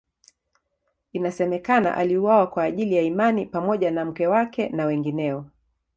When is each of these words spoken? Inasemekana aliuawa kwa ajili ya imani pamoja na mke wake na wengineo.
Inasemekana 1.13 1.95
aliuawa 1.97 2.47
kwa 2.47 2.63
ajili 2.63 2.95
ya 2.95 3.01
imani 3.01 3.45
pamoja 3.45 3.91
na 3.91 4.05
mke 4.05 4.27
wake 4.27 4.69
na 4.69 4.85
wengineo. 4.85 5.45